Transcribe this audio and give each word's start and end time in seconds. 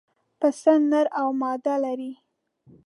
پسه 0.39 0.73
نر 0.91 1.05
او 1.19 1.27
ماده 1.41 1.75
لري. 1.83 2.11